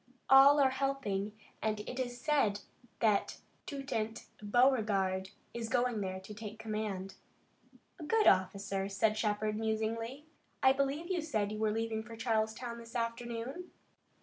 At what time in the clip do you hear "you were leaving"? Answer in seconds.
11.51-12.01